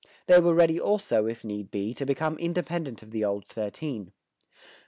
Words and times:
They 0.25 0.39
were 0.39 0.55
ready 0.55 0.79
also, 0.81 1.27
if 1.27 1.43
need 1.43 1.69
be, 1.69 1.93
to 1.93 2.07
become 2.07 2.35
independent 2.39 3.03
of 3.03 3.11
the 3.11 3.23
Old 3.23 3.45
Thirteen. 3.45 4.13